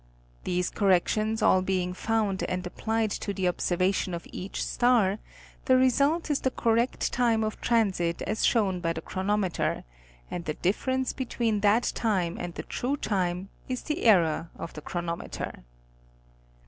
These 0.45 0.71
corrections 0.71 1.43
all 1.43 1.61
being 1.61 1.93
found 1.93 2.41
and 2.45 2.65
applied 2.65 3.11
to 3.11 3.35
the 3.35 3.47
observation 3.47 4.15
of 4.15 4.25
each 4.31 4.65
star, 4.65 5.19
the 5.65 5.77
result 5.77 6.31
is 6.31 6.39
the 6.39 6.49
correct 6.49 7.13
time 7.13 7.43
of 7.43 7.61
transit 7.61 8.23
as 8.23 8.43
shown 8.43 8.79
by 8.79 8.93
the 8.93 9.01
chronometer, 9.01 9.83
and 10.31 10.45
the 10.45 10.55
difference 10.55 11.13
between 11.13 11.59
that 11.59 11.91
time 11.93 12.35
and 12.39 12.55
the 12.55 12.63
true 12.63 12.97
time, 12.97 13.49
is 13.69 13.83
the 13.83 14.01
error 14.05 14.49
of 14.55 14.73
the 14.73 14.81
chronometer. 14.81 15.63